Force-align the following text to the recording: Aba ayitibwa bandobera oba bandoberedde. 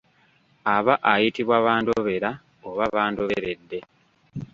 Aba 0.75 0.93
ayitibwa 1.11 1.55
bandobera 1.65 2.29
oba 2.67 2.85
bandoberedde. 2.95 3.79